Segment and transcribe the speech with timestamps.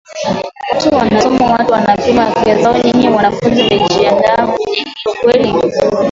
[0.73, 5.53] watu wanasoma watu wanapima afya zao nyinyi wanafunzi mmejiandaa kwenye hilo kweli